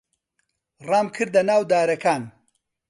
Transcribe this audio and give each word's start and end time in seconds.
ڕامکردە 0.89 1.41
ناو 1.49 1.61
دارەکان. 1.71 2.21